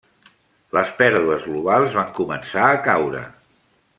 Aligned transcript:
Les 0.77 0.93
pèrdues 1.01 1.43
globals 1.51 1.99
van 1.99 2.09
començar 2.21 2.65
a 2.71 2.83
caure. 2.91 3.23